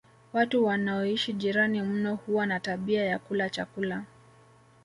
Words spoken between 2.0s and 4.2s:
huwa na tabia ya kula chakula